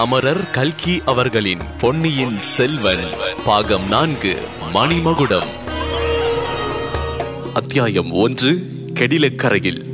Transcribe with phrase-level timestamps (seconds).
[0.00, 3.04] அமரர் கல்கி அவர்களின் பொன்னியின் செல்வன்
[3.44, 4.36] பாகம் நான்கு
[4.74, 5.46] மணிமகுடம்.
[7.54, 9.84] அத்தியாயம் ஒன்று கெடிலக்கரையில்.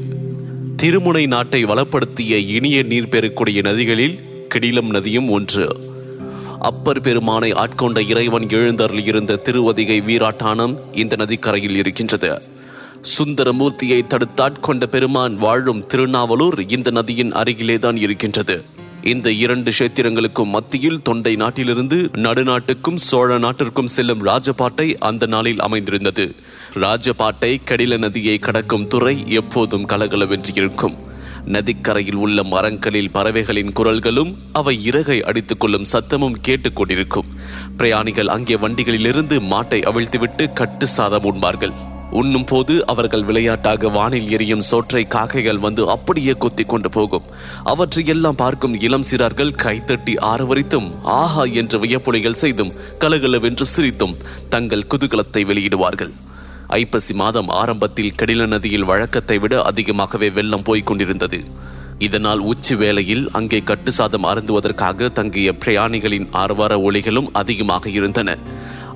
[0.77, 5.77] திருமுனை நாட்டை வளப்படுத்திய இனிய நீர் பெறக்கூடிய நதிகளில் கெடிலம் நதியும் ஒன்று.
[6.59, 12.43] அப்பர் பெருமானை ஆட்கொண்ட இறைவன் எழுந்தருள் இருந்த திருவதிகை வீராட்டானம் இந்த நதிக்கரையில் இருக்கின்றது.
[13.19, 18.65] சுந்தரமூர்த்தியை தடுத்தாட்கொண்ட பெருமான் வாழும் திருநாவலூர் இந்த நதியின் அருகிலேதான் இருக்கின்றது.
[19.11, 26.35] இந்த இரண்டு கஷேத்திரங்களுக்கும் மத்தியில் தொண்டை நாட்டிலிருந்து நடுநாட்டுக்கும் சோழ நாட்டிற்கும் செல்லும் ராஜபாட்டை அந்த நாளில் அமைந்திருந்தது.
[26.75, 30.97] ராஜபாட்டை கடில நதியை கடக்கும் துறை எப்போதும் கலகலவென்று இருக்கும்
[31.45, 37.31] நதிக்கரையில் உள்ள மரங்களில் பறவைகளின் குரல்களும் அவை இறகை அடித்துக் கொள்ளும் சத்தமும் கேட்டுக்கொண்டிருக்கும்
[37.77, 41.77] பிரயாணிகள் அங்கே வண்டிகளிலிருந்து மாட்டை அவிழ்த்துவிட்டு கட்டு சாதம் உண்பார்கள்.
[42.11, 47.23] உண்ணும் போது அவர்கள் விளையாட்டாக வானில் எரியும் சோற்றை காக்கைகள் வந்து அப்படியே கொத்தி கொண்டு போகும்.
[47.65, 54.17] அவற்றை எல்லாம் பார்க்கும் இளம் சிறார்கள் கைத்தட்டி ஆரவரித்தும் ஆஹா என்று வியப்புலைகள் செய்தும் கலகலவென்று சிரித்தும்
[54.49, 56.13] தங்கள் குதூகலத்தை வெளியிடுவார்கள்.
[56.69, 61.45] ஐப்பசி மாதம் ஆரம்பத்தில் கடில நதியில் வழக்கத்தை விட அதிகமாகவே வெள்ளம் போய்க் கொண்டிருந்தது.
[61.99, 68.39] இதனால் உச்சி வேளையில் அங்கே கட்டு சாதம் அருந்துவதற்காக தங்கிய பிரயாணிகளின் ஆர்வார ஒளிகளும் அதிகமாக இருந்தன.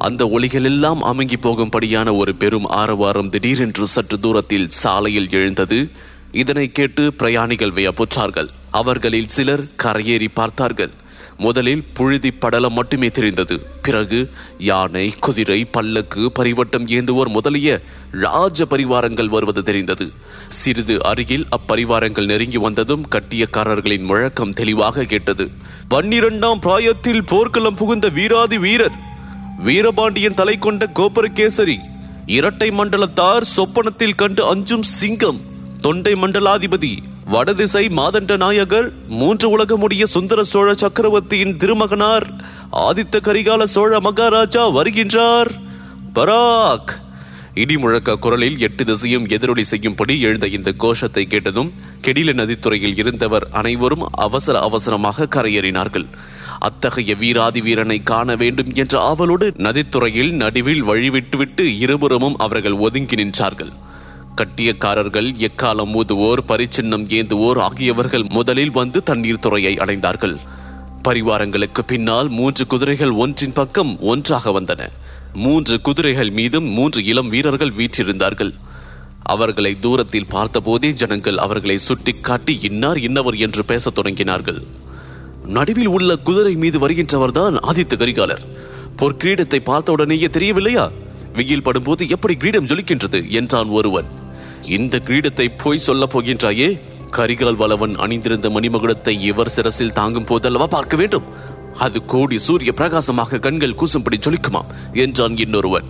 [0.06, 5.90] அந்த ஒளிகள் எல்லாம் அமுங்கி போகும்படியான ஒரு பெரும் ஆரவாரம் திடீரென்று சற்று தூரத்தில் சாலையில் எழுந்தது.
[6.32, 8.48] இதனை கேட்டு பிரயாணிகள் வியப்புற்றார்கள்.
[8.70, 10.90] அவர்களில் சிலர் கரையேறி பார்த்தார்கள்.
[11.36, 13.60] முதலில் புழுதி படலம் மட்டுமே தெரிந்தது.
[13.82, 20.12] பிறகு யானை குதிரை பல்லக்கு பரிவட்டம் ஏந்துவோர் முதலிய ராஜ பரிவாரங்கள் வருவது தெரிந்தது.
[20.48, 25.50] சிறிது அருகில் அப்பரிவாரங்கள் நெருங்கி வந்ததும் கட்டியக்காரர்களின் முழக்கம் தெளிவாக கேட்டது.
[25.88, 29.08] பன்னிரண்டாம் பிராயத்தில் போர்க்களம் புகுந்த வீராதி வீரர்
[29.64, 31.78] வீரபாண்டியன் தலை கொண்ட கோபுரகேசரி
[32.26, 35.40] இரட்டை மண்டலத்தார் சொப்பனத்தில் கண்டு அஞ்சும் சிங்கம்
[35.80, 36.92] தொண்டை மண்டலாதிபதி
[37.24, 42.26] வடதிசை மாதண்ட நாயகர் மூன்று உலகமுடைய சுந்தர சோழ சக்கரவர்த்தியின் திருமகனார்
[42.72, 45.50] ஆதித்த கரிகால சோழ மகாராஜா வருகின்றார்.
[46.14, 46.90] பராக்!
[47.54, 51.72] இடி முழக்க குரலில் எட்டு திசையும் எதிரொலி செய்யும்படி எழுந்த இந்த கோஷத்தை கேட்டதும்
[52.02, 56.06] கெடில நதித்துறையில் இருந்தவர் அனைவரும் அவசர அவசரமாக கரையேறினார்கள்.
[56.60, 63.72] அத்தகைய வீராதி வீரனை காண வேண்டும் என்ற ஆவலோடு நதித்துறையில் நடுவில் வழிவிட்டுவிட்டு இருபுறமும் அவர்கள் ஒதுங்கி நின்றார்கள்.
[64.36, 70.36] கட்டியக்காரர்கள் எக்காலம் ஊதுவோர் பரிச்சின்னம் ஏந்துவோர் ஆகியவர்கள் முதலில் வந்து தண்ணீர் துறையை அடைந்தார்கள்.
[71.04, 74.88] பரிவாரங்களுக்கு பின்னால் மூன்று குதிரைகள் ஒன்றின் பக்கம் ஒன்றாக வந்தன.
[75.32, 78.52] மூன்று குதிரைகள் மீதும் மூன்று இளம் வீரர்கள் வீற்றிருந்தார்கள்.
[79.22, 84.62] அவர்களை தூரத்தில் பார்த்தபோதே ஜனங்கள் அவர்களை சுட்டிக்காட்டி இன்னார் இன்னவர் என்று பேசத் தொடங்கினார்கள்.
[85.50, 88.42] நடுவில் உள்ள குதிரை மீது வருகின்றவர்தான் ஆதித்த கரிகாலர்.
[88.96, 90.90] பொற்கிரீடத்தை பார்த்தவுடனேயே தெரியவில்லையா?
[91.34, 94.04] வெயில் படும்போது எப்படி கிரீடம் ஜொலிக்கின்றது என்றான் ஒருவன்.
[94.66, 96.80] இந்த கிரீடத்தை போய் சொல்லப் போகின்றாயே?
[97.16, 101.22] கரிகால் வளவன் அணிந்திருந்த மணிமகுடத்தை இவர் சிரசில் தாங்கும் போதல்லவா பார்க்க வேண்டும்?
[101.78, 105.84] அது கோடி சூரிய பிரகாசமாக கண்கள் கூசும்படி ஜொலிக்குமாம் என்றான் இன்னொருவன்.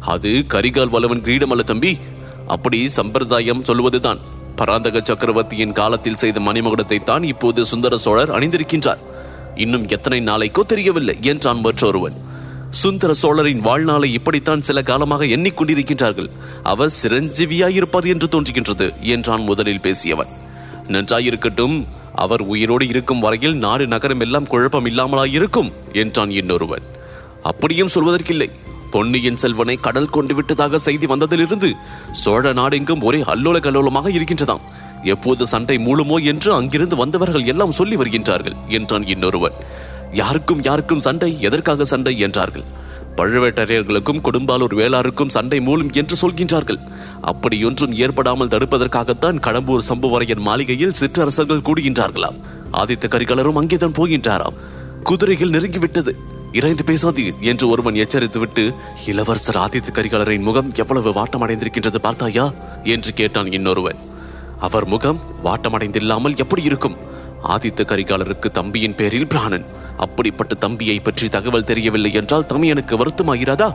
[0.00, 1.98] அது கரிகால் வளவன் கிரீடம் அல்ல தம்பி.
[2.46, 4.18] அப்படி சம்பிரதாயம் சொல்வதுதான்
[4.62, 9.00] பராந்தக சக்கரவர்த்தியின் காலத்தில் செய்த மணிமகுடத்தை தான் இப்போது சுந்தர சோழர் அணிந்திருக்கின்றார்.
[9.62, 12.16] இன்னும் எத்தனை நாளைக்கோ தெரியவில்லை என்றான் மற்றொருவன்.
[12.82, 16.30] சுந்தர சோழரின் வாழ்நாளை இப்படித்தான் சில காலமாக எண்ணிக்கொண்டிருக்கின்றார்கள்
[16.72, 20.30] அவர் சிரஞ்சீவியாயிருப்பார் என்று தோன்றுகின்றது என்றான் முதலில் பேசியவன்.
[20.94, 21.76] நன்றாயிருக்கட்டும்
[22.24, 26.86] அவர் உயிரோடு இருக்கும் வரையில் நாடு நகரம் எல்லாம் குழப்பம் இல்லாமலாயிருக்கும் என்றான் இன்னொருவன்.
[27.50, 28.48] அப்படியும் சொல்வதற்கில்லை
[28.94, 31.70] பொன்னியின் செல்வனை கடல் கொண்டு விட்டதாக செய்தி வந்ததிலிருந்து
[32.22, 34.64] சோழ நாடெங்கும் ஒரே அல்லோல கல்லோலமாக இருக்கின்றதாம்.
[35.14, 39.56] எப்போது சண்டை மூலுமோ என்று அங்கிருந்து வந்தவர்கள் எல்லாம் சொல்லி வருகின்றார்கள் என்றான் இன்னொருவன்.
[40.12, 42.66] யாருக்கும் யாருக்கும் சண்டை எதற்காக சண்டை என்றார்கள்.
[43.16, 46.80] பழுவேட்டரையர்களுக்கும் கொடும்பாலூர் வேளாருக்கும் சண்டை மூலம் என்று சொல்கின்றார்கள்.
[47.30, 52.38] அப்படியொன்றும் ஏற்படாமல் தடுப்பதற்காகத்தான் கடம்பூர் சம்புவரையர் மாளிகையில் சிற்றரசர்கள் கூடுகின்றார்களாம்.
[52.72, 54.58] ஆதித்த கரிகாலரும் அங்கேதான் போகின்றாராம்.
[55.02, 56.14] குதிரைகள் நெருங்கிவிட்டது.
[56.52, 58.64] இறைந்து பேசாதீர் என்று ஒருவன் எச்சரித்துவிட்டு
[59.06, 62.46] இளவரசர் ஆதித்த கரிகாலரின் முகம் எவ்வளவு வாட்டமடைந்திருக்கின்றது பார்த்தாயா?
[62.84, 64.00] என்று கேட்டான் இன்னொருவன்.
[64.58, 66.96] அவர் முகம் வாட்டமடைந்தில்லாமல் எப்படி இருக்கும்?
[67.48, 69.66] ஆதித்த கரிகாலருக்கு தம்பியின் பேரில் பிராணன்.
[69.96, 73.70] அப்படிப்பட்ட தம்பியை பற்றி தகவல் தெரியவில்லை என்றால் தமையனுக்கு வருத்தமாகிறதா?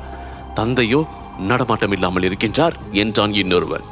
[0.54, 1.01] தந்தையோ
[1.50, 3.86] நடமாட்டம் இல்லாமல் இருக்கின்றார் என்றான் இன்னொருவன்.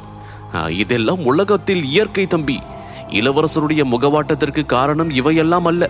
[0.82, 2.58] இதெல்லாம் உலகத்தில் இயற்கை தம்பி.
[3.10, 5.84] இளவரசருடைய முகவாட்டத்திற்கு காரணம் இவையெல்லாம் அல்ல.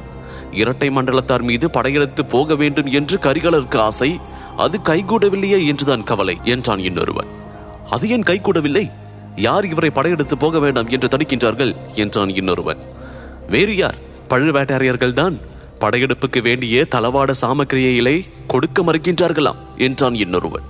[0.56, 4.10] இரட்டை மண்டலத்தார் மீது படையெடுத்து போக வேண்டும் என்று கரிகாலருக்கு ஆசை.
[4.56, 7.30] அது கைகூடவில்லையே என்றுதான் கவலை என்றான் இன்னொருவன்.
[7.90, 8.84] அது ஏன் கைகூடவில்லை?
[9.36, 12.80] யார் இவரை படையெடுத்து போக வேண்டாம் என்று தடுக்கின்றார்கள் என்றான் இன்னொருவன்.
[13.48, 13.98] வேறு யார்?
[14.30, 15.34] பழுவேட்டரையர்கள் தான்
[15.80, 18.16] படையெடுப்புக்கு வேண்டிய தளவாட சாமக்கிரியைகளை
[18.46, 20.66] கொடுக்க மறுக்கின்றார்களாம் என்றான் இன்னொருவன்.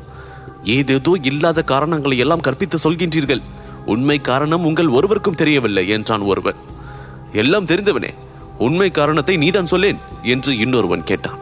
[0.77, 3.43] ஏதேதோ இல்லாத காரணங்களை எல்லாம் கற்பித்து சொல்கின்றீர்கள்.
[3.87, 6.59] உண்மை காரணம் உங்கள் ஒருவருக்கும் தெரியவில்லை என்றான் ஒருவன்.
[7.33, 8.11] எல்லாம் தெரிந்தவனே
[8.58, 11.38] உண்மை காரணத்தை நீதான் சொல்லேன் என்று இன்னொருவன் கேட்டான்.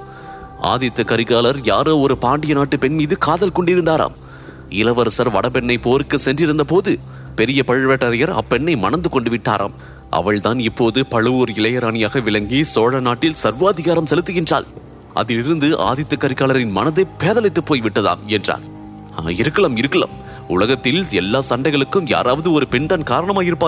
[0.63, 4.15] ஆதித்த கரிகாலர் யாரோ ஒரு பாண்டிய நாட்டு பெண் மீது காதல் கொண்டிருந்தாராம்.
[4.69, 6.99] இளவரசர் வடபெண்ணை போருக்கு சென்றிருந்த போது
[7.37, 9.73] பெரிய பழுவேட்டரையர் அப்பெண்ணை மணந்து கொண்டு விட்டாராம்.
[10.11, 14.65] அவள்தான் இப்போது பழுவூர் இளையராணியாக விளங்கி சோழ நாட்டில் சர்வாதிகாரம் செலுத்துகின்றாள்.
[15.15, 18.61] அதிலிருந்து ஆதித்த கரிகாலரின் மனதை பேதலித்து போய்விட்டதாம் என்றார்
[19.29, 20.11] இருக்கலாம் இருக்கலாம்.
[20.49, 23.05] உலகத்தில் எல்லா சண்டைகளுக்கும் யாராவது ஒரு பெண் தான்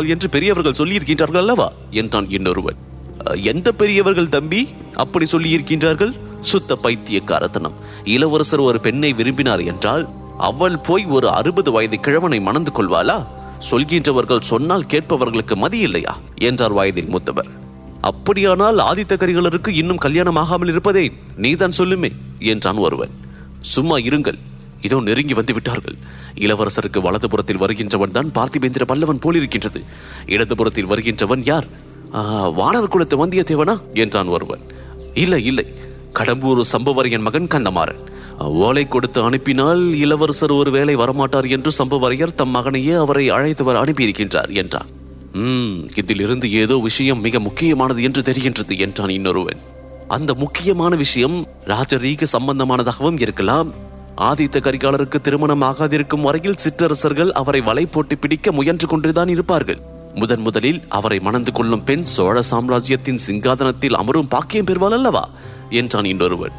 [0.07, 1.73] என்று பெரியவர்கள் சொல்லியிருக்கின்றார்கள் அல்லவா?
[1.91, 2.95] என்றான் இன்னொருவன்.
[3.35, 4.69] எந்த பெரியவர்கள் தம்பி?
[4.95, 6.17] அப்படி சொல்லியிருக்கின்றார்கள்?
[6.41, 7.77] சுத்த பைத்தியக்காரத்தனம்.
[8.05, 10.09] இளவரசர் ஒரு பெண்ணை விரும்பினார் என்றால்
[10.39, 13.27] அவள் போய் ஒரு அறுபது வயது கிழவனை மணந்து கொள்வாளா?
[13.71, 17.49] சொல்கின்றவர்கள் சொன்னால் கேட்பவர்களுக்கு மதி இல்லையா என்றார் வயதில் மூத்தவர்.
[18.01, 23.11] அப்படியானால் ஆதித்த கரிகாலருக்கு இன்னும் கல்யாணம் ஆகாமல் இருப்பதே நீதான் சொல்லுமே என்றான் ஒருவன்.
[23.61, 24.39] சும்மா இருங்கள்.
[24.81, 25.97] இதோ நெருங்கி வந்து விட்டார்கள்.
[26.35, 29.83] இளவரசருக்கு வலதுபுறத்தில் வருகின்றவன் தான் பார்த்திபேந்திர பல்லவன் போலிருக்கின்றது.
[30.27, 31.69] இடதுபுறத்தில் வருகின்றவன் யார்?
[32.15, 33.79] "ஆ, வானர் குலத்து வந்தியத்தேவனா?
[33.95, 34.61] என்றான் ஒருவன்.
[35.15, 35.67] இல்லை இல்லை.
[36.15, 38.15] கடம்பூர் சம்பவரையன் மகன் கந்தமாறன்.
[38.39, 44.53] ஓலை கொடுத்து அனுப்பினால் இளவரசர் ஒரு வேலை வரமாட்டார் என்று சம்பவரையர் தம் மகனையே அவரை அழைத்து வர அனுப்பியிருக்கின்றார்
[44.53, 44.87] என்றார்
[45.33, 49.59] ம் இதிலிருந்து ஏதோ விஷயம் மிக முக்கியமானது என்று தெரிகின்றது என்றான் இன்னொருவன்.
[50.09, 53.75] அந்த முக்கியமான விஷயம் ராஜரீக சம்பந்தமானதாகவும் இருக்கலாம்.
[54.17, 59.81] ஆதித்த கரிகாலருக்கு திருமணம் ஆகாதிருக்கும் வரையில் சிற்றரசர்கள் அவரை வலை போட்டு பிடிக்க முயன்று கொண்டுதான் இருப்பார்கள்.
[60.17, 65.29] முதன் முதலில் அவரை மணந்து கொள்ளும் பெண் சோழ சாம்ராஜ்யத்தின் சிங்காதனத்தில் அமரும் பாக்கியம் பெறுவாள் அல்லவா?
[65.71, 66.53] என்றான் இன்னொருவன்.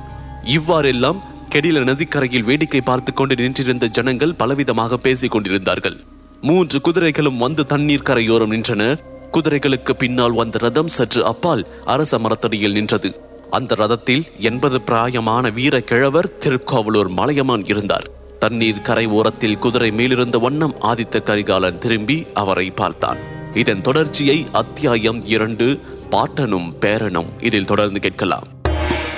[0.44, 1.24] இவ்வாறெல்லாம்
[1.56, 5.98] கெடில நதிக்கரையில் வேடிக்கை பார்த்து கொண்டு நின்றிருந்த ஜனங்கள் பலவிதமாக பேசிக் கொண்டிருந்தார்கள்.
[6.42, 8.98] மூன்று குதிரைகளும் வந்து தண்ணீர் கரையோரம் நின்றன.
[9.32, 13.22] குதிரைகளுக்கு பின்னால் வந்த ரதம் சற்று அப்பால் அரச மரத்தடியில் நின்றது.
[13.50, 18.10] அந்த ரதத்தில் எண்பது பிராயமான வீர கிழவர் திருக்கோவலூர் மலையமான் இருந்தார்.
[18.40, 23.36] தண்ணீர் கரை ஓரத்தில் குதிரை மேலிருந்த வண்ணம் ஆதித்த கரிகாலன் திரும்பி அவரை பார்த்தான்.
[23.58, 28.48] இதன் தொடர்ச்சியை அத்தியாயம் இரண்டு பாட்டனும் பேரனும் இதில் தொடர்ந்து கேட்கலாம்.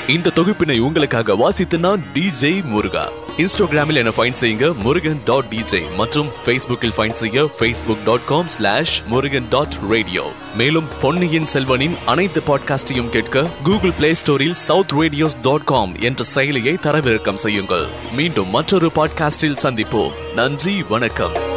[0.08, 3.10] இந்த தொகுப்பினை உங்களுக்காக வாசித்து நான் டிஜே முருகா.
[3.38, 9.04] இன்ஸ்டாகிராமில் என்ன ஃபைண்ட் செய்யுங்க முருகன் டாட் டிஜே மற்றும் ஃபேஸ்புக்கில் ஃபைண்ட் செய்ய Facebook dot com slash
[9.08, 15.64] Murugan dot radio மேலும் பொன்னியின் செல்வனின் அனைத்து பாட்காஸ்டையும் கேட்க கூகுள் பிளே ஸ்டோரில் சவுத் ரேடியோஸ் டாட்
[15.64, 17.86] காம் என்ற செயலியை தரவிறக்கம் செய்யுங்கள்.
[18.16, 20.12] மீண்டும் மற்றொரு பாட்காஸ்டில் சந்திப்போம்.
[20.36, 21.49] நன்றி வணக்கம்.